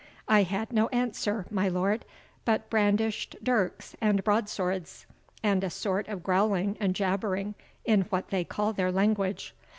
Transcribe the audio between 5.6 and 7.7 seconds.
a sort of growling and jabbering